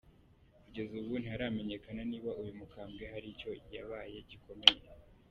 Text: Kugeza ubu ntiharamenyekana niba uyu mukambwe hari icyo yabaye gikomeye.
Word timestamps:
Kugeza 0.63 0.93
ubu 1.01 1.13
ntiharamenyekana 1.21 2.01
niba 2.11 2.31
uyu 2.41 2.57
mukambwe 2.59 3.03
hari 3.13 3.27
icyo 3.33 3.49
yabaye 3.75 4.17
gikomeye. 4.29 4.81